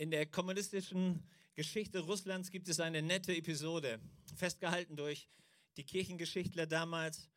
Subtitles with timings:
[0.00, 1.24] In der kommunistischen
[1.56, 3.98] Geschichte Russlands gibt es eine nette Episode,
[4.36, 5.28] festgehalten durch
[5.76, 7.28] die Kirchengeschichtler damals.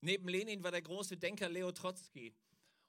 [0.00, 2.32] Neben Lenin war der große Denker Leo Trotzki.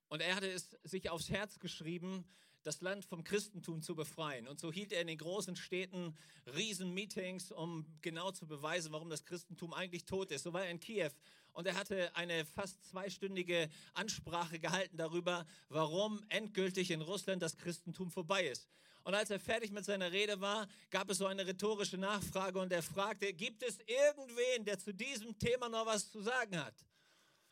[0.08, 2.24] Und er hatte es sich aufs Herz geschrieben,
[2.64, 4.48] das Land vom Christentum zu befreien.
[4.48, 6.16] Und so hielt er in den großen Städten
[6.56, 10.44] Riesenmeetings, um genau zu beweisen, warum das Christentum eigentlich tot ist.
[10.44, 11.12] So war er in Kiew
[11.56, 18.12] und er hatte eine fast zweistündige Ansprache gehalten darüber, warum endgültig in Russland das Christentum
[18.12, 18.68] vorbei ist.
[19.04, 22.74] Und als er fertig mit seiner Rede war, gab es so eine rhetorische Nachfrage und
[22.74, 26.76] er fragte, gibt es irgendwen, der zu diesem Thema noch was zu sagen hat?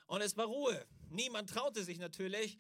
[0.07, 0.85] Und es war Ruhe.
[1.09, 2.57] Niemand traute sich natürlich.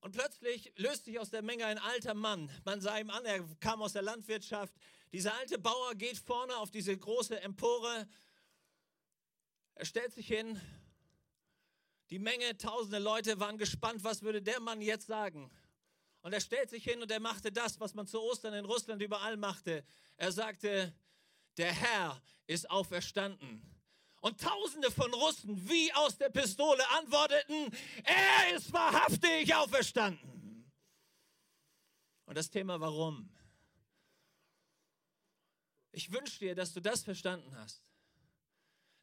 [0.00, 2.50] Und plötzlich löst sich aus der Menge ein alter Mann.
[2.64, 4.74] Man sah ihm an, er kam aus der Landwirtschaft.
[5.12, 8.06] Dieser alte Bauer geht vorne auf diese große Empore.
[9.74, 10.60] Er stellt sich hin.
[12.10, 15.50] Die Menge, tausende Leute waren gespannt, was würde der Mann jetzt sagen.
[16.20, 19.02] Und er stellt sich hin und er machte das, was man zu Ostern in Russland
[19.02, 19.84] überall machte.
[20.16, 20.94] Er sagte,
[21.56, 23.62] der Herr ist auferstanden.
[24.20, 27.70] Und tausende von Russen wie aus der Pistole antworteten,
[28.04, 30.72] er ist wahrhaftig auferstanden.
[32.24, 33.28] Und das Thema warum?
[35.92, 37.82] Ich wünsche dir, dass du das verstanden hast.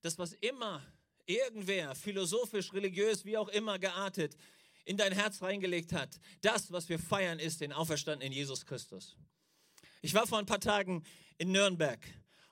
[0.02, 0.82] Das, was immer
[1.26, 4.36] irgendwer, philosophisch, religiös, wie auch immer geartet,
[4.86, 9.16] in dein Herz reingelegt hat, das, was wir feiern, ist den Auferstandenen Jesus Christus.
[10.02, 11.04] Ich war vor ein paar Tagen
[11.38, 12.00] in Nürnberg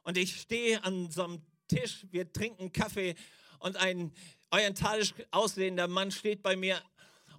[0.03, 3.15] und ich stehe an so einem Tisch, wir trinken Kaffee
[3.59, 4.11] und ein
[4.51, 6.81] orientalisch aussehender Mann steht bei mir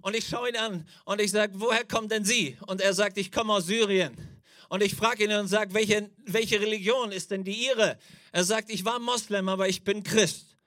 [0.01, 2.57] und ich schaue ihn an und ich sage, woher kommt denn Sie?
[2.67, 4.15] Und er sagt, ich komme aus Syrien.
[4.69, 7.99] Und ich frage ihn und sage, welche, welche Religion ist denn die Ihre?
[8.31, 10.57] Er sagt, ich war Moslem, aber ich bin Christ.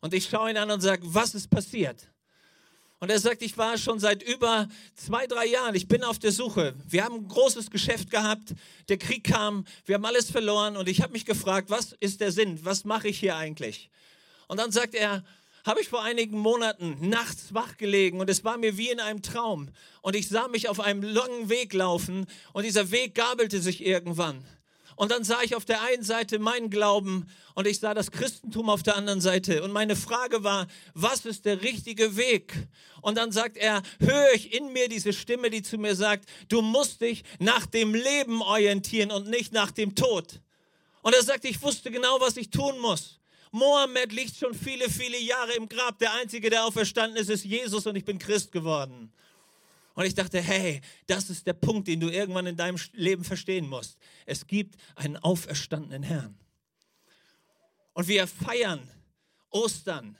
[0.00, 2.08] Und ich schaue ihn an und sage, was ist passiert?
[3.02, 6.30] Und er sagt, ich war schon seit über zwei, drei Jahren, ich bin auf der
[6.30, 6.74] Suche.
[6.86, 8.54] Wir haben ein großes Geschäft gehabt,
[8.88, 12.30] der Krieg kam, wir haben alles verloren und ich habe mich gefragt, was ist der
[12.30, 12.64] Sinn?
[12.64, 13.90] Was mache ich hier eigentlich?
[14.46, 15.24] Und dann sagt er,
[15.64, 19.22] habe ich vor einigen Monaten nachts wach gelegen und es war mir wie in einem
[19.22, 19.70] Traum.
[20.00, 24.44] Und ich sah mich auf einem langen Weg laufen und dieser Weg gabelte sich irgendwann.
[25.02, 27.26] Und dann sah ich auf der einen Seite meinen Glauben
[27.56, 29.64] und ich sah das Christentum auf der anderen Seite.
[29.64, 32.68] Und meine Frage war, was ist der richtige Weg?
[33.00, 36.62] Und dann sagt er, höre ich in mir diese Stimme, die zu mir sagt, du
[36.62, 40.40] musst dich nach dem Leben orientieren und nicht nach dem Tod.
[41.02, 43.18] Und er sagt, ich wusste genau, was ich tun muss.
[43.50, 45.98] Mohammed liegt schon viele, viele Jahre im Grab.
[45.98, 49.12] Der Einzige, der auferstanden ist, ist Jesus und ich bin Christ geworden.
[49.94, 53.68] Und ich dachte, hey, das ist der Punkt, den du irgendwann in deinem Leben verstehen
[53.68, 53.98] musst.
[54.24, 56.38] Es gibt einen auferstandenen Herrn.
[57.92, 58.88] Und wir feiern
[59.50, 60.16] Ostern.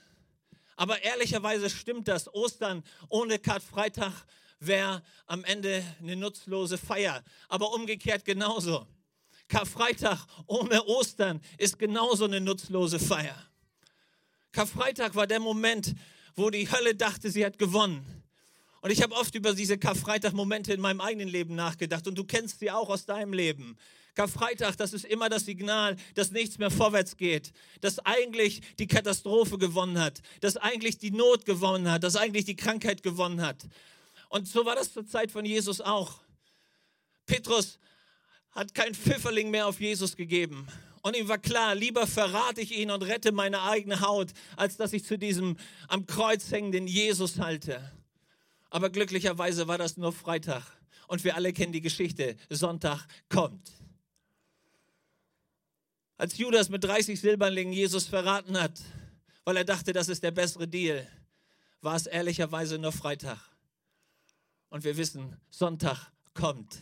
[0.75, 2.33] Aber ehrlicherweise stimmt das.
[2.33, 4.13] Ostern ohne Karfreitag
[4.59, 7.23] wäre am Ende eine nutzlose Feier.
[7.47, 8.87] Aber umgekehrt genauso.
[9.47, 13.37] Karfreitag ohne Ostern ist genauso eine nutzlose Feier.
[14.51, 15.95] Karfreitag war der Moment,
[16.35, 18.22] wo die Hölle dachte, sie hat gewonnen.
[18.83, 22.59] Und ich habe oft über diese Karfreitag-Momente in meinem eigenen Leben nachgedacht und du kennst
[22.59, 23.77] sie auch aus deinem Leben.
[24.13, 29.57] Karfreitag, das ist immer das Signal, dass nichts mehr vorwärts geht, dass eigentlich die Katastrophe
[29.57, 33.65] gewonnen hat, dass eigentlich die Not gewonnen hat, dass eigentlich die Krankheit gewonnen hat.
[34.27, 36.19] Und so war das zur Zeit von Jesus auch.
[37.25, 37.79] Petrus
[38.51, 40.67] hat kein Pfifferling mehr auf Jesus gegeben.
[41.03, 44.91] Und ihm war klar, lieber verrate ich ihn und rette meine eigene Haut, als dass
[44.91, 45.55] ich zu diesem
[45.87, 47.81] am Kreuz hängenden Jesus halte.
[48.73, 50.63] Aber glücklicherweise war das nur Freitag.
[51.07, 52.35] Und wir alle kennen die Geschichte.
[52.49, 53.71] Sonntag kommt.
[56.17, 58.81] Als Judas mit 30 Silberlingen Jesus verraten hat,
[59.45, 61.07] weil er dachte, das ist der bessere Deal,
[61.81, 63.37] war es ehrlicherweise nur Freitag.
[64.69, 66.79] Und wir wissen, Sonntag kommt.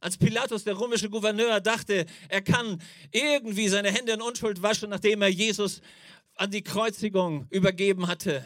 [0.00, 2.80] Als Pilatus, der römische Gouverneur, dachte, er kann
[3.12, 5.82] irgendwie seine Hände in Unschuld waschen, nachdem er Jesus
[6.36, 8.42] an die Kreuzigung übergeben hatte,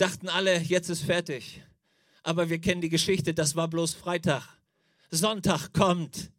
[0.00, 1.62] dachten alle, jetzt ist fertig.
[2.22, 4.42] Aber wir kennen die Geschichte, das war bloß Freitag.
[5.10, 6.30] Sonntag kommt.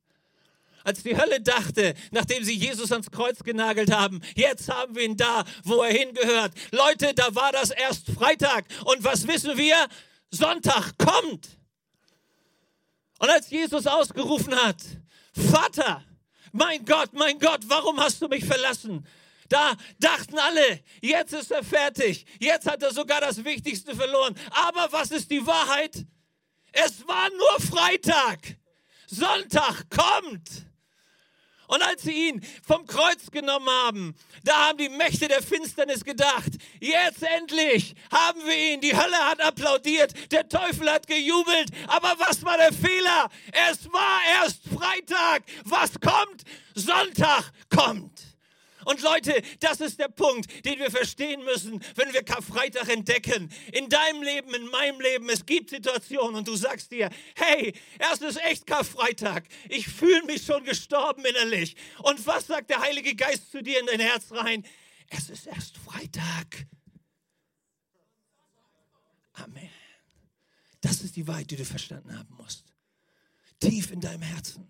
[0.83, 5.17] Als die Hölle dachte, nachdem sie Jesus ans Kreuz genagelt haben, jetzt haben wir ihn
[5.17, 6.53] da, wo er hingehört.
[6.71, 8.65] Leute, da war das erst Freitag.
[8.85, 9.87] Und was wissen wir?
[10.31, 11.49] Sonntag kommt.
[13.19, 14.77] Und als Jesus ausgerufen hat,
[15.33, 16.03] Vater,
[16.51, 19.05] mein Gott, mein Gott, warum hast du mich verlassen?
[19.51, 22.25] Da dachten alle, jetzt ist er fertig.
[22.39, 24.33] Jetzt hat er sogar das Wichtigste verloren.
[24.49, 26.05] Aber was ist die Wahrheit?
[26.71, 28.55] Es war nur Freitag.
[29.07, 30.49] Sonntag kommt.
[31.67, 34.15] Und als sie ihn vom Kreuz genommen haben,
[34.45, 38.79] da haben die Mächte der Finsternis gedacht, jetzt endlich haben wir ihn.
[38.79, 41.71] Die Hölle hat applaudiert, der Teufel hat gejubelt.
[41.87, 43.29] Aber was war der Fehler?
[43.51, 45.43] Es war erst Freitag.
[45.65, 46.45] Was kommt?
[46.73, 48.30] Sonntag kommt.
[48.85, 53.51] Und Leute, das ist der Punkt, den wir verstehen müssen, wenn wir Karfreitag entdecken.
[53.71, 57.73] In deinem Leben, in meinem Leben, es gibt Situationen und du sagst dir, hey,
[58.11, 59.47] es ist echt Karfreitag.
[59.69, 61.75] Ich fühle mich schon gestorben innerlich.
[61.99, 64.65] Und was sagt der Heilige Geist zu dir in dein Herz rein?
[65.09, 66.67] Es ist erst Freitag.
[69.33, 69.69] Amen.
[70.81, 72.65] Das ist die Wahrheit, die du verstanden haben musst.
[73.59, 74.69] Tief in deinem Herzen.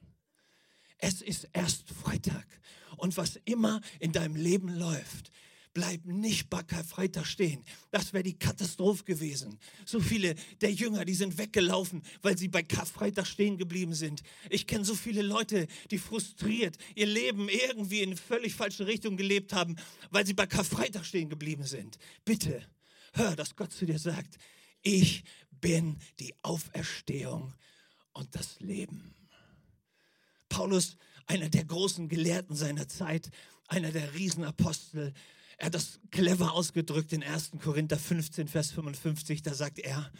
[0.98, 2.46] Es ist erst Freitag.
[3.02, 5.32] Und was immer in deinem Leben läuft,
[5.74, 7.66] bleib nicht bei Karfreitag stehen.
[7.90, 9.58] Das wäre die Katastrophe gewesen.
[9.88, 14.22] So viele der Jünger, die sind weggelaufen, weil sie bei Karfreitag stehen geblieben sind.
[14.52, 19.52] Ich kenne so viele Leute, die frustriert ihr Leben irgendwie in völlig falsche Richtung gelebt
[19.52, 19.78] haben,
[20.12, 21.98] weil sie bei Karfreitag stehen geblieben sind.
[22.24, 22.62] Bitte,
[23.14, 24.38] hör, dass Gott zu dir sagt,
[24.84, 27.56] ich bin die Auferstehung
[28.14, 29.16] und das Leben.
[30.50, 30.98] Paulus
[31.32, 33.32] einer der großen Gelehrten seiner Zeit,
[33.70, 35.14] einer der Riesenapostel.
[35.58, 37.52] Er hat das clever ausgedrückt in 1.
[37.64, 39.42] Korinther 15, Vers 55.
[39.42, 40.12] Da sagt er,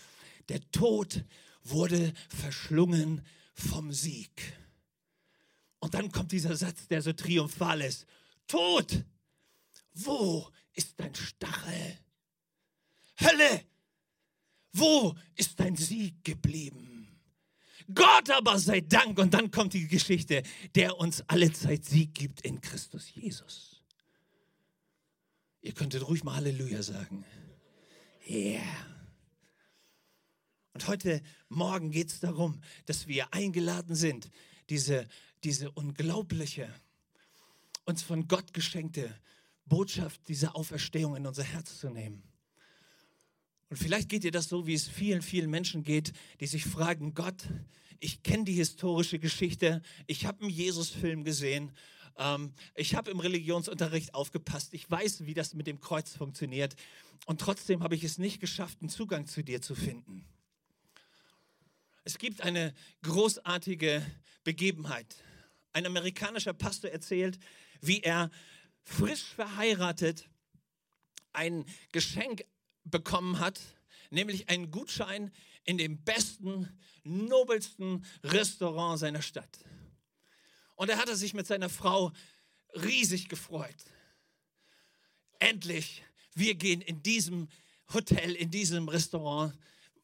[0.48, 1.26] der Tod
[1.66, 4.54] wurde verschlungen vom Sieg.
[5.80, 8.06] Und dann kommt dieser Satz, der so triumphal ist.
[8.48, 9.04] Tod,
[9.94, 11.98] wo ist dein Stachel?
[13.20, 13.66] Hölle,
[14.72, 16.91] wo ist dein Sieg geblieben?
[17.94, 19.20] Gott aber sei Dank.
[19.20, 20.44] Und dann kommt die Geschichte,
[20.76, 23.84] der uns alle Zeit Sieg gibt in Christus Jesus.
[25.62, 27.24] Ihr könntet ruhig mal Halleluja sagen.
[28.28, 28.62] Yeah.
[30.74, 34.32] Und heute Morgen geht es darum, dass wir eingeladen sind,
[34.70, 35.08] diese,
[35.44, 36.74] diese unglaubliche,
[37.86, 39.14] uns von Gott geschenkte
[39.66, 42.24] Botschaft dieser Auferstehung in unser Herz zu nehmen.
[43.72, 47.14] Und vielleicht geht dir das so, wie es vielen, vielen Menschen geht, die sich fragen,
[47.14, 47.48] Gott,
[48.02, 51.72] ich kenne die historische Geschichte, ich habe einen Jesus-Film gesehen,
[52.18, 56.76] ähm, ich habe im Religionsunterricht aufgepasst, ich weiß, wie das mit dem Kreuz funktioniert
[57.28, 60.26] und trotzdem habe ich es nicht geschafft, einen Zugang zu dir zu finden.
[62.04, 62.74] Es gibt eine
[63.04, 64.06] großartige
[64.44, 65.16] Begebenheit.
[65.72, 67.40] Ein amerikanischer Pastor erzählt,
[67.80, 68.32] wie er
[68.84, 70.28] frisch verheiratet
[71.32, 71.64] ein
[71.94, 72.44] Geschenk
[72.84, 73.60] bekommen hat,
[74.10, 75.32] nämlich einen Gutschein
[75.64, 76.68] in dem besten,
[77.04, 79.60] nobelsten Restaurant seiner Stadt.
[80.76, 82.12] Und er hatte sich mit seiner Frau
[82.74, 83.76] riesig gefreut.
[85.40, 87.48] Endlich, wir gehen in diesem
[87.94, 89.58] Hotel, in diesem Restaurant,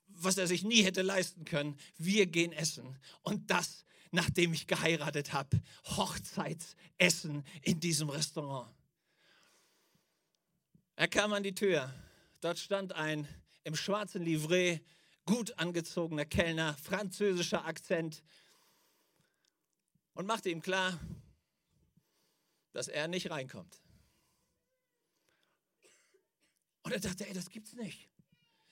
[0.07, 1.77] was er sich nie hätte leisten können.
[1.97, 2.97] Wir gehen essen.
[3.21, 5.61] Und das, nachdem ich geheiratet habe.
[5.85, 8.69] Hochzeitsessen in diesem Restaurant.
[10.95, 11.93] Er kam an die Tür
[12.41, 13.27] Dort stand ein
[13.63, 14.83] im schwarzen Livret
[15.25, 18.23] gut angezogener Kellner, französischer Akzent
[20.13, 20.99] und machte ihm klar,
[22.71, 23.81] dass er nicht reinkommt.
[26.83, 28.09] Und er dachte, ey, das gibt's nicht.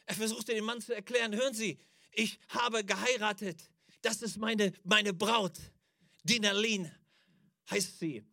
[0.06, 1.78] Er versuchte dem Mann zu erklären, hören Sie,
[2.14, 3.70] ich habe geheiratet.
[4.02, 5.60] Das ist meine, meine Braut.
[6.24, 6.92] Dinalin
[7.70, 8.26] heißt sie.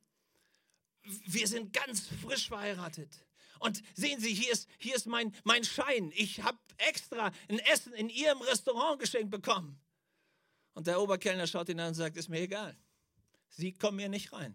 [1.03, 3.27] Wir sind ganz frisch verheiratet.
[3.63, 6.13] Und sehen Sie, hier ist, hier ist mein, mein Schein.
[6.17, 9.81] Ich habe extra ein Essen in Ihrem Restaurant geschenkt bekommen.
[10.75, 12.77] Und der Oberkellner schaut ihn an und sagt, ist mir egal.
[13.51, 14.55] Sie kommen hier nicht rein.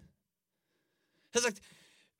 [1.31, 1.61] Er sagt,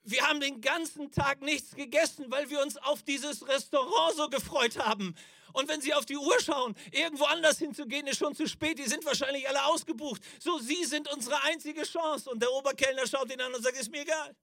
[0.04, 4.78] wir haben den ganzen Tag nichts gegessen, weil wir uns auf dieses Restaurant so gefreut
[4.78, 5.14] haben.
[5.52, 8.80] Und wenn Sie auf die Uhr schauen, irgendwo anders hinzugehen, ist schon zu spät.
[8.80, 10.22] Die sind wahrscheinlich alle ausgebucht.
[10.40, 12.30] So, Sie sind unsere einzige Chance.
[12.30, 14.36] Und der Oberkellner schaut ihn an und sagt, ist mir egal.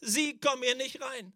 [0.00, 1.32] Sie kommen hier nicht rein.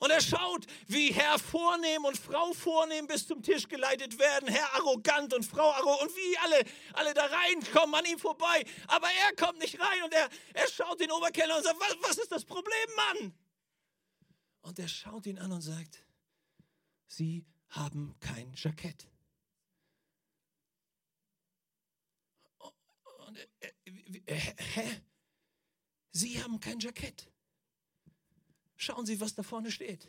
[0.00, 4.74] Und er schaut, wie Herr vornehm und Frau vornehm bis zum Tisch geleitet werden, Herr
[4.76, 6.64] arrogant und Frau arrogant und wie alle,
[6.94, 8.64] alle da reinkommen an ihm vorbei.
[8.88, 12.18] Aber er kommt nicht rein und er, er schaut den Oberkellner und sagt, was, was
[12.18, 13.34] ist das Problem, Mann?
[14.62, 16.02] Und er schaut ihn an und sagt,
[17.06, 19.06] Sie haben kein Jackett.
[23.26, 23.72] Und, äh,
[24.24, 25.02] äh, hä?
[26.12, 27.29] Sie haben kein Jackett.
[28.80, 30.08] Schauen Sie, was da vorne steht.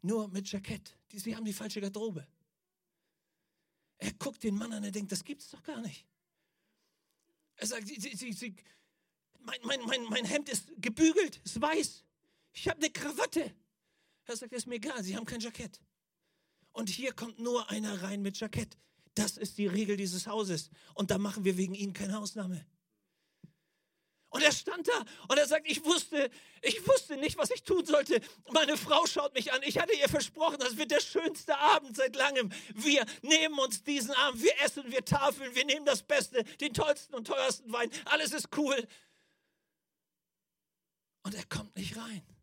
[0.00, 0.96] Nur mit Jackett.
[1.12, 2.26] Sie haben die falsche Garderobe.
[3.98, 6.06] Er guckt den Mann an, er denkt, das gibt's doch gar nicht.
[7.56, 8.56] Er sagt, sie, sie, sie,
[9.40, 12.02] mein, mein, mein, mein Hemd ist gebügelt, ist weiß.
[12.54, 13.54] Ich habe eine Krawatte.
[14.24, 15.82] Er sagt, ist mir egal, Sie haben kein Jackett.
[16.72, 18.78] Und hier kommt nur einer rein mit Jackett.
[19.14, 20.70] Das ist die Regel dieses Hauses.
[20.94, 22.64] Und da machen wir wegen Ihnen keine Ausnahme.
[24.34, 26.28] Und er stand da und er sagt, ich wusste,
[26.60, 28.20] ich wusste nicht, was ich tun sollte.
[28.50, 29.62] Meine Frau schaut mich an.
[29.62, 32.50] Ich hatte ihr versprochen, das wird der schönste Abend seit langem.
[32.74, 37.14] Wir nehmen uns diesen Abend, wir essen, wir tafeln, wir nehmen das Beste, den tollsten
[37.14, 37.92] und teuersten Wein.
[38.06, 38.76] Alles ist cool.
[41.22, 42.33] Und er kommt nicht rein.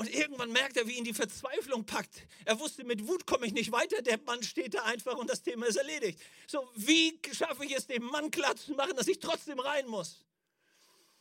[0.00, 2.26] Und irgendwann merkt er, wie ihn die Verzweiflung packt.
[2.46, 4.00] Er wusste, mit Wut komme ich nicht weiter.
[4.00, 6.18] Der Mann steht da einfach und das Thema ist erledigt.
[6.46, 10.24] So, wie schaffe ich es, dem Mann klar zu machen, dass ich trotzdem rein muss?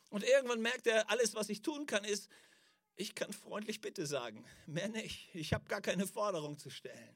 [0.07, 2.29] Und irgendwann merkt er, alles, was ich tun kann, ist,
[2.95, 4.45] ich kann freundlich Bitte sagen.
[4.65, 5.27] Mehr nicht.
[5.33, 7.15] Ich habe gar keine Forderung zu stellen.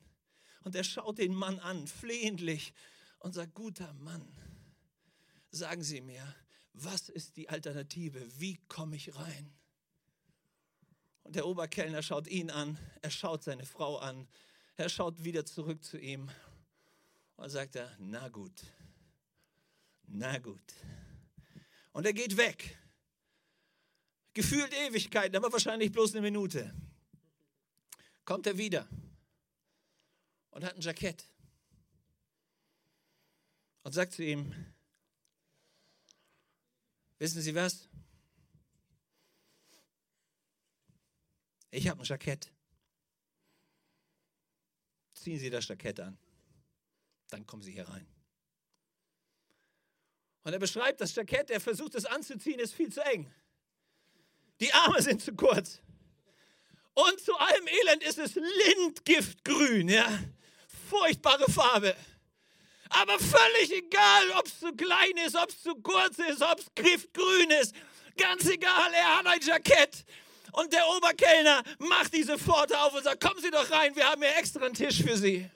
[0.65, 2.73] Und er schaut den Mann an, flehentlich,
[3.19, 4.27] und sagt, guter Mann,
[5.49, 6.35] sagen Sie mir,
[6.73, 8.21] was ist die Alternative?
[8.37, 9.53] Wie komme ich rein?
[11.23, 14.27] Und der Oberkellner schaut ihn an, er schaut seine Frau an,
[14.75, 16.29] er schaut wieder zurück zu ihm
[17.35, 18.63] und sagt er, na gut,
[20.03, 20.73] na gut.
[21.93, 22.77] Und er geht weg.
[24.33, 26.73] Gefühlt Ewigkeiten, aber wahrscheinlich bloß eine Minute.
[28.25, 28.87] Kommt er wieder
[30.49, 31.23] und hat ein Jackett
[33.83, 34.53] und sagt zu ihm,
[37.19, 37.87] wissen Sie was?
[41.73, 42.51] Ich habe ein Jackett.
[45.15, 46.19] Ziehen Sie das Jackett an.
[47.29, 48.05] Dann kommen Sie hier rein.
[50.43, 53.33] Und er beschreibt das Jackett, er versucht es anzuziehen, ist viel zu eng.
[54.59, 55.81] Die Arme sind zu kurz.
[56.93, 60.07] Und zu allem Elend ist es Lindgiftgrün, ja.
[60.89, 61.95] Furchtbare Farbe.
[62.89, 66.67] Aber völlig egal, ob es zu klein ist, ob es zu kurz ist, ob es
[66.75, 67.73] giftgrün ist.
[68.15, 70.05] Ganz egal, er hat ein Jackett.
[70.53, 74.21] Und der Oberkellner macht diese Pforte auf und sagt, kommen Sie doch rein, wir haben
[74.21, 75.49] hier extra einen Tisch für Sie.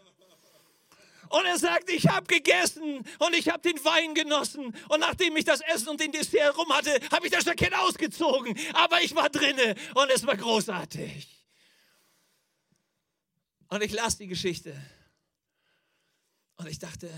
[1.29, 4.75] Und er sagt, ich habe gegessen und ich habe den Wein genossen.
[4.89, 8.57] Und nachdem ich das Essen und den Dessert rum hatte, habe ich das Jackett ausgezogen.
[8.73, 11.27] Aber ich war drinne und es war großartig.
[13.69, 14.75] Und ich las die Geschichte.
[16.55, 17.09] Und ich dachte,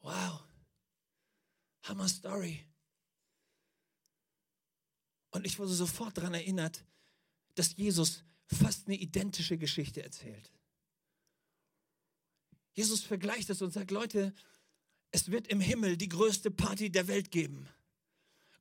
[0.00, 0.40] wow,
[1.84, 2.66] Hammer Story.
[5.32, 6.84] Und ich wurde sofort daran erinnert,
[7.56, 10.52] dass Jesus fast eine identische Geschichte erzählt.
[12.74, 14.32] Jesus vergleicht es und sagt, Leute,
[15.10, 17.68] es wird im Himmel die größte Party der Welt geben.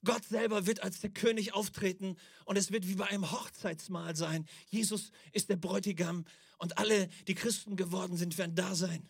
[0.04, 4.48] Gott selber wird als der König auftreten und es wird wie bei einem Hochzeitsmahl sein.
[4.70, 6.26] Jesus ist der Bräutigam
[6.58, 9.08] und alle, die Christen geworden sind, werden da sein.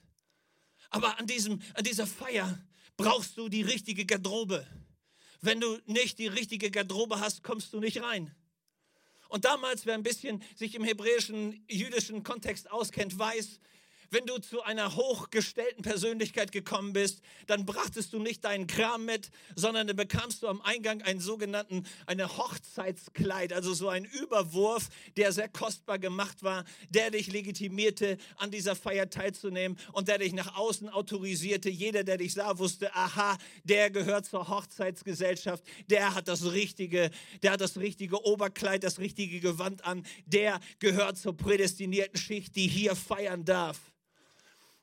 [0.89, 2.61] Aber an, diesem, an dieser Feier
[2.97, 4.67] brauchst du die richtige Garderobe.
[5.41, 8.33] Wenn du nicht die richtige Garderobe hast, kommst du nicht rein.
[9.27, 13.59] Und damals, wer ein bisschen sich im hebräischen, jüdischen Kontext auskennt, weiß,
[14.11, 19.31] wenn du zu einer hochgestellten Persönlichkeit gekommen bist, dann brachtest du nicht deinen Kram mit,
[19.55, 25.31] sondern dann bekamst du am Eingang einen sogenannten, eine Hochzeitskleid, also so ein Überwurf, der
[25.31, 30.57] sehr kostbar gemacht war, der dich legitimierte, an dieser Feier teilzunehmen und der dich nach
[30.57, 31.69] außen autorisierte.
[31.69, 37.11] Jeder, der dich sah, wusste, aha, der gehört zur Hochzeitsgesellschaft, der hat das richtige,
[37.43, 42.67] der hat das richtige Oberkleid, das richtige Gewand an, der gehört zur prädestinierten Schicht, die
[42.67, 43.79] hier feiern darf.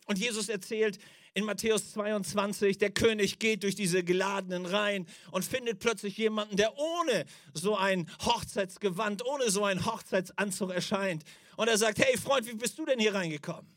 [0.09, 0.99] Und Jesus erzählt
[1.35, 6.77] in Matthäus 22, der König geht durch diese geladenen Reihen und findet plötzlich jemanden, der
[6.79, 11.25] ohne so ein Hochzeitsgewand, ohne so einen Hochzeitsanzug erscheint.
[11.57, 13.71] Und er sagt, hey Freund, wie bist du denn hier reingekommen?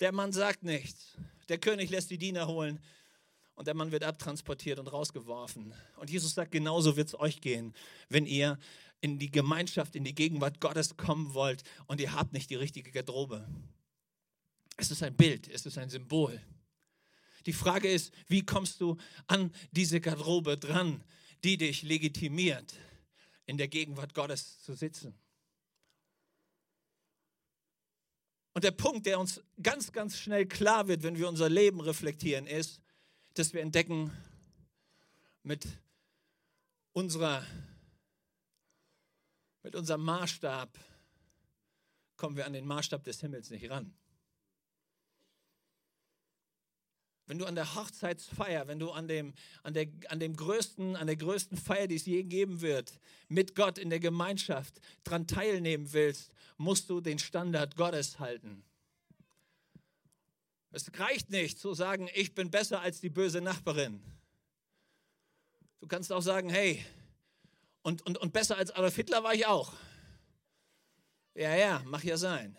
[0.00, 1.18] Der Mann sagt nichts.
[1.50, 2.80] Der König lässt die Diener holen
[3.54, 5.74] und der Mann wird abtransportiert und rausgeworfen.
[5.96, 7.74] Und Jesus sagt, genauso wird es euch gehen,
[8.08, 8.58] wenn ihr
[9.02, 12.90] in die Gemeinschaft, in die Gegenwart Gottes kommen wollt und ihr habt nicht die richtige
[12.90, 13.46] Garderobe.
[14.76, 16.40] Es ist ein Bild, es ist ein Symbol.
[17.46, 21.02] Die Frage ist, wie kommst du an diese Garderobe dran,
[21.44, 22.74] die dich legitimiert,
[23.46, 25.14] in der Gegenwart Gottes zu sitzen?
[28.54, 32.46] Und der Punkt, der uns ganz, ganz schnell klar wird, wenn wir unser Leben reflektieren,
[32.46, 32.80] ist,
[33.34, 34.10] dass wir entdecken,
[35.42, 35.66] mit
[36.92, 37.44] unserer,
[39.62, 40.78] mit unserem Maßstab
[42.16, 43.92] kommen wir an den Maßstab des Himmels nicht ran.
[47.26, 51.06] Wenn du an der Hochzeitsfeier, wenn du an dem, an, der, an dem größten, an
[51.06, 52.98] der größten Feier, die es je geben wird,
[53.28, 58.64] mit Gott in der Gemeinschaft dran teilnehmen willst, musst du den Standard Gottes halten.
[60.72, 64.02] Es reicht nicht zu sagen, ich bin besser als die böse Nachbarin.
[65.80, 66.84] Du kannst auch sagen, hey,
[67.82, 69.72] und, und, und besser als Adolf Hitler war ich auch.
[71.34, 72.56] Ja, ja, mach ja sein.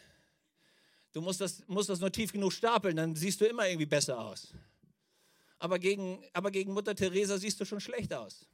[1.13, 4.19] Du musst das, musst das nur tief genug stapeln, dann siehst du immer irgendwie besser
[4.19, 4.53] aus.
[5.59, 8.45] aber gegen, aber gegen Mutter Teresa siehst du schon schlecht aus.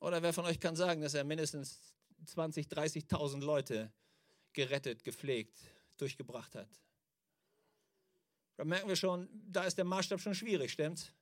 [0.00, 1.80] Oder wer von euch kann sagen, dass er mindestens
[2.26, 3.92] 20, 30.000 Leute
[4.52, 5.58] gerettet, gepflegt,
[5.96, 6.68] durchgebracht hat?
[8.56, 11.12] Da merken wir schon, da ist der Maßstab schon schwierig, stimmt's?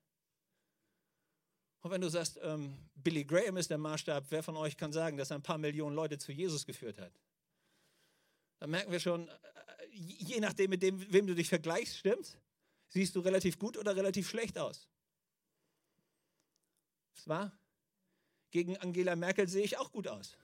[1.81, 5.17] Und wenn du sagst, ähm, Billy Graham ist der Maßstab, wer von euch kann sagen,
[5.17, 7.13] dass er ein paar Millionen Leute zu Jesus geführt hat?
[8.59, 9.33] Dann merken wir schon, äh,
[9.91, 12.37] je nachdem, mit dem, wem du dich vergleichst, stimmt,
[12.88, 14.88] siehst du relativ gut oder relativ schlecht aus.
[17.15, 17.59] Was war?
[18.50, 20.37] Gegen Angela Merkel sehe ich auch gut aus.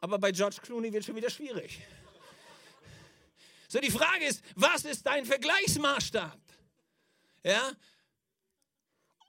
[0.00, 1.80] Aber bei George Clooney wird schon wieder schwierig.
[3.68, 6.38] So, die Frage ist, was ist dein Vergleichsmaßstab?
[7.42, 7.72] Ja?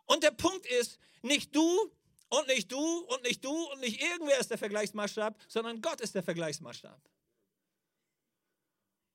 [0.05, 1.91] Und der Punkt ist, nicht du
[2.38, 6.15] und nicht du und nicht du und nicht irgendwer ist der Vergleichsmaßstab, sondern Gott ist
[6.15, 7.00] der Vergleichsmaßstab.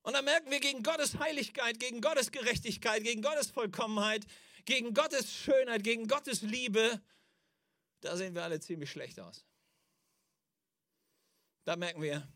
[0.03, 4.25] Und dann merken wir gegen Gottes Heiligkeit, gegen Gottes Gerechtigkeit, gegen Gottes Vollkommenheit,
[4.65, 7.01] gegen Gottes Schönheit, gegen Gottes Liebe,
[8.01, 9.45] da sehen wir alle ziemlich schlecht aus.
[11.65, 12.27] Da merken wir,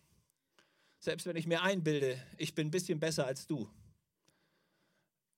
[0.99, 3.71] selbst wenn ich mir einbilde, ich bin ein bisschen besser als du,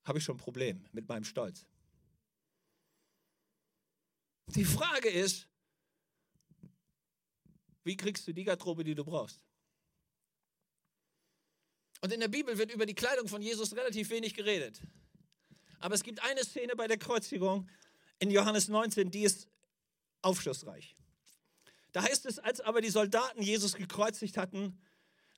[0.03, 1.65] habe ich schon ein Problem mit meinem Stolz.
[4.47, 5.47] Die Frage ist,
[7.83, 9.43] wie kriegst du die Garderobe, die du brauchst?
[12.01, 14.81] Und in der Bibel wird über die Kleidung von Jesus relativ wenig geredet.
[15.79, 17.69] Aber es gibt eine Szene bei der Kreuzigung
[18.19, 19.47] in Johannes 19, die ist
[20.21, 20.95] aufschlussreich.
[21.91, 24.79] Da heißt es, als aber die Soldaten Jesus gekreuzigt hatten,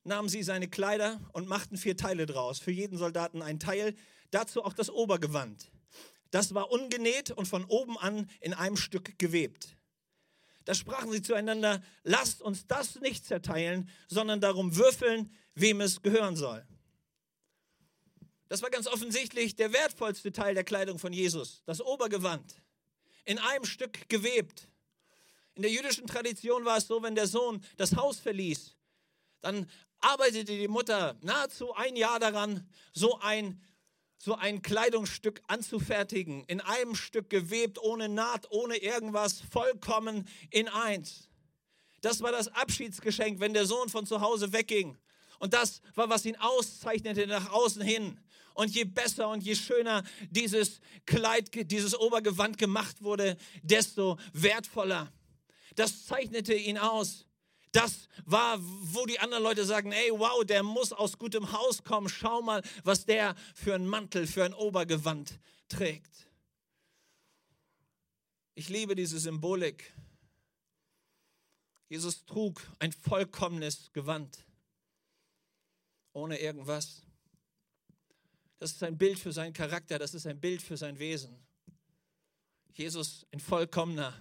[0.03, 3.95] nahmen sie seine Kleider und machten vier Teile draus, für jeden Soldaten ein Teil,
[4.31, 5.71] dazu auch das Obergewand.
[6.31, 9.75] Das war ungenäht und von oben an in einem Stück gewebt.
[10.65, 16.35] Da sprachen sie zueinander, lasst uns das nicht zerteilen, sondern darum würfeln, wem es gehören
[16.35, 16.65] soll.
[18.49, 22.55] Das war ganz offensichtlich der wertvollste Teil der Kleidung von Jesus, das Obergewand,
[23.25, 24.67] in einem Stück gewebt.
[25.55, 28.75] In der jüdischen Tradition war es so, wenn der Sohn das Haus verließ,
[29.41, 29.69] dann
[29.99, 33.61] arbeitete die Mutter nahezu ein Jahr daran, so ein,
[34.21, 41.29] so ein Kleidungsstück anzufertigen, in einem Stück gewebt, ohne Naht, ohne irgendwas, vollkommen in eins.
[42.01, 44.97] Das war das Abschiedsgeschenk, wenn der Sohn von zu Hause wegging.
[45.39, 48.19] Und das war, was ihn auszeichnete nach außen hin.
[48.53, 55.13] Und je besser und je schöner dieses Kleid, dieses Obergewand gemacht wurde, desto wertvoller.
[55.75, 57.25] Das zeichnete ihn aus.
[57.71, 62.09] Das war, wo die anderen Leute sagen, ey, wow, der muss aus gutem Haus kommen.
[62.09, 66.27] Schau mal, was der für einen Mantel, für ein Obergewand trägt.
[68.55, 69.93] Ich liebe diese Symbolik.
[71.87, 74.45] Jesus trug ein vollkommenes Gewand
[76.13, 77.01] ohne irgendwas.
[78.59, 81.39] Das ist ein Bild für seinen Charakter, das ist ein Bild für sein Wesen.
[82.73, 84.13] Jesus in vollkommener,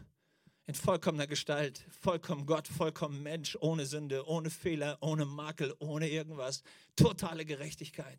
[0.69, 6.63] in vollkommener Gestalt, vollkommen Gott, vollkommen Mensch, ohne Sünde, ohne Fehler, ohne Makel, ohne irgendwas.
[6.95, 8.19] Totale Gerechtigkeit.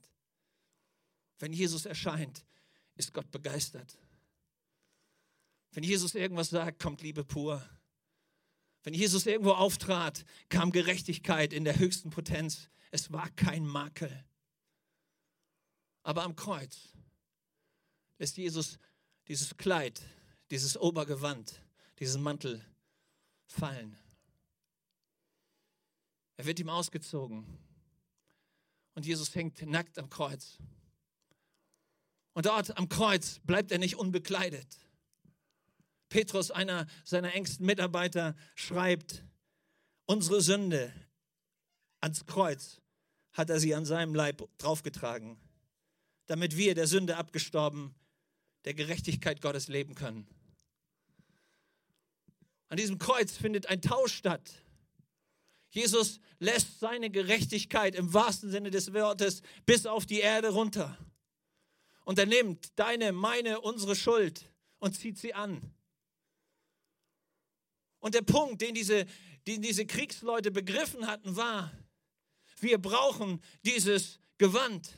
[1.38, 2.44] Wenn Jesus erscheint,
[2.96, 4.00] ist Gott begeistert.
[5.74, 7.64] Wenn Jesus irgendwas sagt, kommt Liebe pur.
[8.82, 12.72] Wenn Jesus irgendwo auftrat, kam Gerechtigkeit in der höchsten Potenz.
[12.90, 14.26] Es war kein Makel.
[16.02, 16.90] Aber am Kreuz
[18.18, 18.80] lässt Jesus
[19.28, 20.02] dieses Kleid,
[20.50, 21.62] dieses Obergewand,
[22.00, 22.64] diesen Mantel
[23.46, 23.98] fallen.
[26.38, 27.46] Er wird ihm ausgezogen.
[28.96, 30.58] Und Jesus hängt nackt am Kreuz.
[32.34, 34.78] Und dort am Kreuz bleibt er nicht unbekleidet.
[36.08, 39.24] Petrus, einer seiner engsten Mitarbeiter, schreibt,
[40.06, 40.94] unsere Sünde
[42.02, 42.82] ans Kreuz
[43.34, 45.38] hat er sie an seinem Leib draufgetragen,
[46.26, 47.94] damit wir der Sünde abgestorben,
[48.66, 50.28] der Gerechtigkeit Gottes leben können.
[52.70, 54.64] An diesem Kreuz findet ein Tausch statt.
[55.72, 60.98] Jesus lässt seine Gerechtigkeit im wahrsten Sinne des Wortes bis auf die Erde runter.
[62.06, 65.62] Und er nimmt deine, meine, unsere Schuld und zieht sie an.
[68.00, 69.06] Und der Punkt, den diese,
[69.46, 71.72] den diese Kriegsleute begriffen hatten, war,
[72.60, 74.90] wir brauchen dieses Gewand.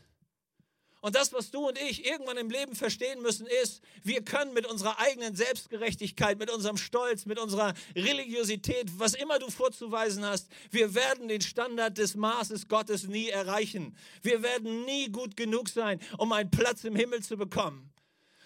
[1.02, 4.68] Und das, was du und ich irgendwann im Leben verstehen müssen, ist, wir können mit
[4.68, 10.94] unserer eigenen Selbstgerechtigkeit, mit unserem Stolz, mit unserer Religiosität, was immer du vorzuweisen hast, wir
[10.94, 13.98] werden den Standard des Maßes Gottes nie erreichen.
[14.22, 17.91] Wir werden nie gut genug sein, um einen Platz im Himmel zu bekommen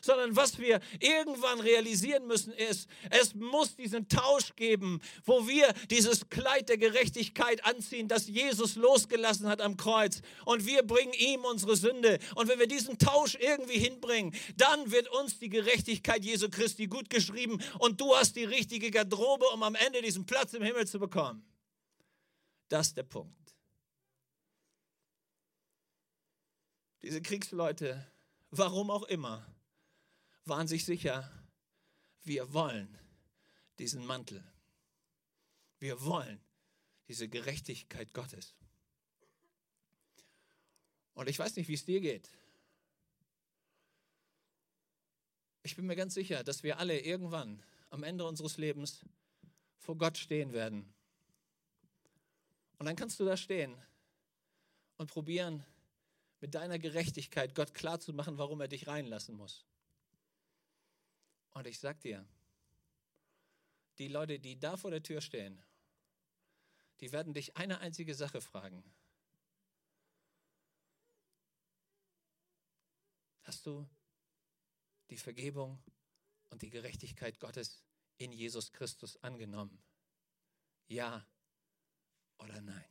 [0.05, 6.29] sondern was wir irgendwann realisieren müssen ist, es muss diesen Tausch geben, wo wir dieses
[6.29, 11.75] Kleid der Gerechtigkeit anziehen, das Jesus losgelassen hat am Kreuz und wir bringen ihm unsere
[11.75, 12.19] Sünde.
[12.35, 17.09] Und wenn wir diesen Tausch irgendwie hinbringen, dann wird uns die Gerechtigkeit Jesu Christi gut
[17.09, 20.99] geschrieben und du hast die richtige Garderobe, um am Ende diesen Platz im Himmel zu
[20.99, 21.43] bekommen.
[22.69, 23.33] Das ist der Punkt.
[27.01, 28.05] Diese Kriegsleute,
[28.51, 29.45] warum auch immer,
[30.45, 31.29] waren sich sicher,
[32.23, 32.97] wir wollen
[33.79, 34.43] diesen Mantel.
[35.79, 36.39] Wir wollen
[37.07, 38.55] diese Gerechtigkeit Gottes.
[41.13, 42.29] Und ich weiß nicht, wie es dir geht.
[45.63, 49.05] Ich bin mir ganz sicher, dass wir alle irgendwann am Ende unseres Lebens
[49.79, 50.93] vor Gott stehen werden.
[52.77, 53.75] Und dann kannst du da stehen
[54.97, 55.65] und probieren,
[56.41, 59.65] mit deiner Gerechtigkeit Gott klarzumachen, warum er dich reinlassen muss.
[61.55, 62.27] Und ich sag dir,
[63.97, 65.63] die Leute, die da vor der Tür stehen,
[66.99, 68.83] die werden dich eine einzige Sache fragen.
[73.43, 73.87] Hast du
[75.09, 75.81] die Vergebung
[76.49, 77.81] und die Gerechtigkeit Gottes
[78.17, 79.81] in Jesus Christus angenommen?
[80.87, 81.25] Ja
[82.37, 82.89] oder nein?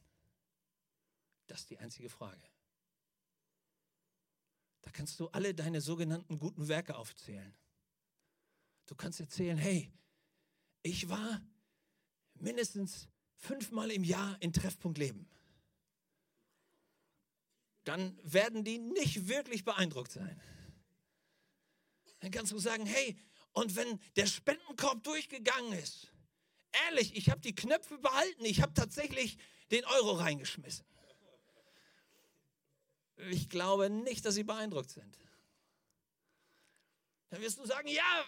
[1.49, 2.49] Das ist die einzige Frage.
[4.81, 7.55] Da kannst du alle deine sogenannten guten Werke aufzählen.
[8.87, 9.91] Du kannst erzählen, hey,
[10.83, 11.41] ich war
[12.35, 15.29] mindestens fünfmal im Jahr in Treffpunkt Leben.
[17.85, 20.41] Dann werden die nicht wirklich beeindruckt sein.
[22.21, 23.19] Dann kannst du sagen, hey,
[23.53, 26.13] und wenn der Spendenkorb durchgegangen ist,
[26.87, 29.39] ehrlich, ich habe die Knöpfe behalten, ich habe tatsächlich
[29.71, 30.87] den Euro reingeschmissen
[33.31, 35.19] ich glaube nicht, dass sie beeindruckt sind.
[37.35, 38.25] Dann wirst du sagen, ja,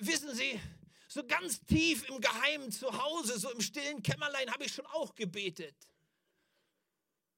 [0.00, 0.60] wissen Sie,
[1.06, 5.14] so ganz tief im Geheimen zu Hause, so im stillen Kämmerlein habe ich schon auch
[5.14, 5.76] gebetet.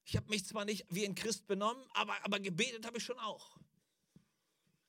[0.06, 3.18] Ich habe mich zwar nicht wie ein Christ benommen, aber, aber gebetet habe ich schon
[3.18, 3.58] auch.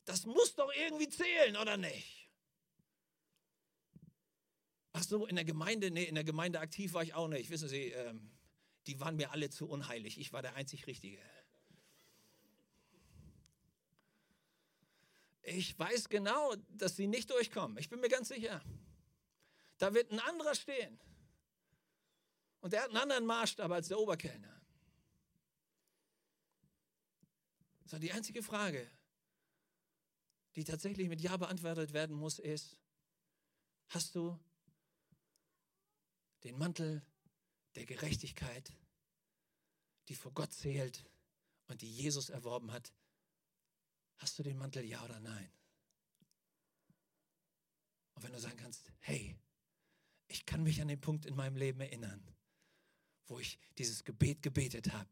[0.06, 2.30] Das muss doch irgendwie zählen, oder nicht?
[4.94, 7.50] Ach so, in der Gemeinde, nee, in der Gemeinde aktiv war ich auch nicht.
[7.50, 8.32] Wissen Sie, ähm,
[8.88, 10.18] die waren mir alle zu unheilig.
[10.18, 11.20] Ich war der einzig Richtige.
[15.48, 17.78] Ich weiß genau, dass sie nicht durchkommen.
[17.78, 18.64] Ich bin mir ganz sicher.
[19.78, 21.00] Da wird ein anderer stehen.
[22.62, 24.60] Und der hat einen anderen Maßstab als der Oberkellner.
[27.86, 28.90] So, die einzige Frage,
[30.56, 32.80] die tatsächlich mit Ja beantwortet werden muss, ist,
[33.90, 34.40] hast du
[36.44, 37.06] den Mantel
[37.76, 38.74] der Gerechtigkeit,
[40.08, 41.06] die vor Gott zählt
[41.68, 42.92] und die Jesus erworben hat,
[44.18, 45.52] Hast du den Mantel, ja oder nein?
[48.14, 49.38] Und wenn du sagen kannst, hey,
[50.28, 52.26] ich kann mich an den Punkt in meinem Leben erinnern,
[53.28, 55.10] wo ich dieses Gebet gebetet habe,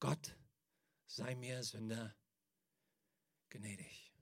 [0.00, 0.36] Gott,
[1.06, 2.16] sei mir Sünder
[3.50, 4.12] gnädig.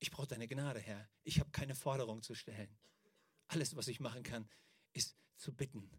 [0.00, 1.08] Ich brauche deine Gnade, Herr.
[1.24, 2.76] Ich habe keine Forderung zu stellen.
[3.48, 4.48] Alles, was ich machen kann,
[4.92, 5.90] ist zu bitten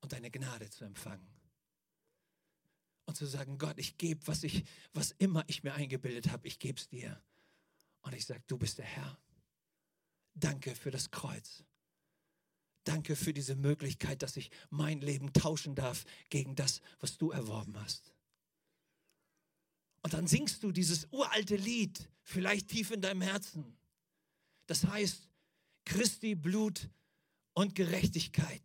[0.00, 1.43] und deine Gnade zu empfangen
[3.06, 6.58] und zu sagen, Gott, ich gebe, was ich, was immer ich mir eingebildet habe, ich
[6.58, 7.20] gebe es dir.
[8.02, 9.18] Und ich sage, du bist der Herr.
[10.34, 11.64] Danke für das Kreuz.
[12.84, 17.80] Danke für diese Möglichkeit, dass ich mein Leben tauschen darf gegen das, was du erworben
[17.80, 18.14] hast.
[20.02, 23.78] Und dann singst du dieses uralte Lied, vielleicht tief in deinem Herzen.
[24.66, 25.30] Das heißt,
[25.86, 26.90] Christi Blut
[27.54, 28.62] und Gerechtigkeit.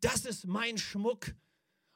[0.00, 1.34] Das ist mein Schmuck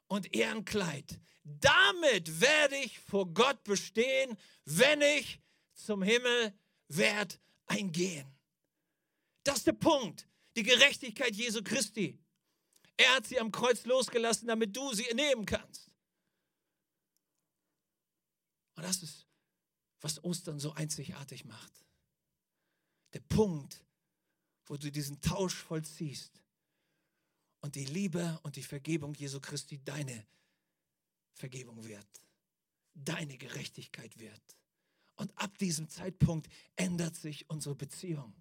[0.08, 1.20] und Ehrenkleid.
[1.44, 5.40] Damit werde ich vor Gott bestehen, wenn ich
[5.74, 8.36] zum Himmel werde eingehen.
[9.44, 10.28] Das ist der Punkt.
[10.56, 12.18] Die Gerechtigkeit Jesu Christi.
[12.96, 15.92] Er hat sie am Kreuz losgelassen, damit du sie nehmen kannst.
[18.74, 19.26] Und das ist,
[20.00, 21.72] was Ostern so einzigartig macht.
[23.12, 23.84] Der Punkt,
[24.66, 26.42] wo du diesen Tausch vollziehst
[27.76, 30.26] die Liebe und die Vergebung Jesu Christi deine
[31.34, 32.08] Vergebung wird,
[32.94, 34.56] deine Gerechtigkeit wird.
[35.16, 38.34] Und ab diesem Zeitpunkt ändert sich unsere Beziehung.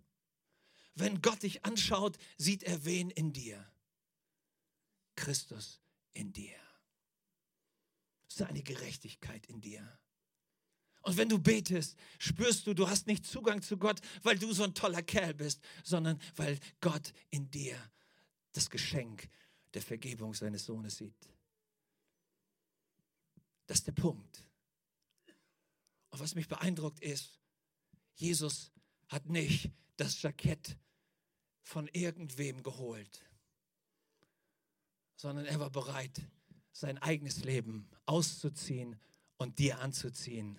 [0.93, 3.69] Wenn Gott dich anschaut, sieht er wen in dir?
[5.17, 5.82] Christus
[6.13, 6.56] in dir.
[8.28, 10.00] Seine Gerechtigkeit in dir.
[11.02, 14.63] Und wenn du betest, spürst du, du hast nicht Zugang zu Gott, weil du so
[14.63, 17.78] ein toller Kerl bist, sondern weil Gott in dir
[18.55, 19.29] das Geschenk
[19.73, 21.29] der Vergebung seines Sohnes sieht.
[23.67, 24.43] Das ist der Punkt.
[26.09, 27.39] Und was mich beeindruckt ist,
[28.13, 28.71] Jesus
[29.09, 30.77] hat nicht das Jackett
[31.61, 33.21] von irgendwem geholt,
[35.15, 36.21] sondern er war bereit,
[36.71, 38.99] sein eigenes Leben auszuziehen
[39.37, 40.57] und dir anzuziehen,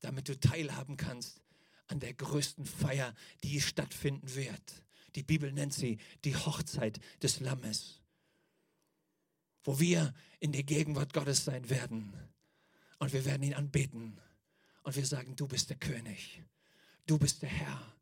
[0.00, 1.42] damit du teilhaben kannst
[1.88, 4.82] an der größten Feier, die stattfinden wird.
[5.14, 8.00] Die Bibel nennt sie die Hochzeit des Lammes,
[9.64, 12.12] wo wir in der Gegenwart Gottes sein werden
[12.98, 14.18] und wir werden ihn anbeten
[14.82, 16.42] und wir sagen, du bist der König,
[17.06, 17.96] du bist der Herr.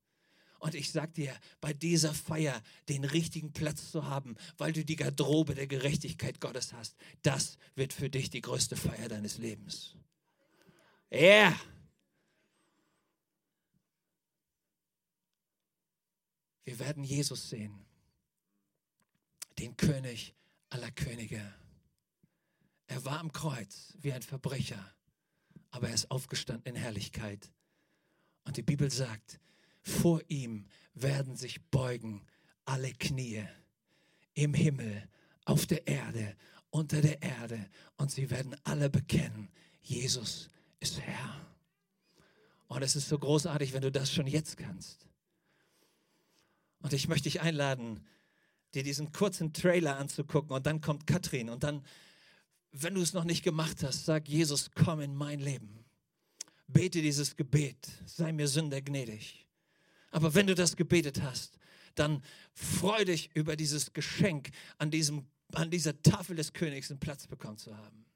[0.60, 4.96] Und ich sag dir, bei dieser Feier den richtigen Platz zu haben, weil du die
[4.96, 9.96] Garderobe der Gerechtigkeit Gottes hast, das wird für dich die größte Feier deines Lebens.
[11.10, 11.18] Ja.
[11.18, 11.60] Yeah.
[16.70, 17.85] Wir werden Jesus sehen,
[19.59, 20.37] den König
[20.68, 21.42] aller Könige.
[22.87, 24.94] Er war am Kreuz wie ein Verbrecher,
[25.72, 27.50] aber er ist aufgestanden in Herrlichkeit.
[28.44, 29.40] Und die Bibel sagt,
[29.83, 32.24] vor ihm werden sich beugen
[32.66, 33.44] alle Knie
[34.35, 35.09] im Himmel,
[35.46, 36.37] auf der Erde,
[36.70, 37.68] unter der Erde.
[37.96, 39.50] Und sie werden alle bekennen,
[39.83, 41.52] Jesus ist Herr.
[42.68, 45.09] Und es ist so großartig, wenn du das schon jetzt kannst.
[46.80, 48.04] Und ich möchte dich einladen,
[48.74, 51.84] dir diesen kurzen Trailer anzugucken und dann kommt Katrin und dann,
[52.72, 55.84] wenn du es noch nicht gemacht hast, sag Jesus, komm in mein Leben.
[56.68, 59.46] Bete dieses Gebet, sei mir Sünder gnädig.
[60.12, 61.58] Aber wenn du das gebetet hast,
[61.94, 67.26] dann freu dich über dieses Geschenk, an, diesem, an dieser Tafel des Königs einen Platz
[67.26, 68.06] bekommen zu haben.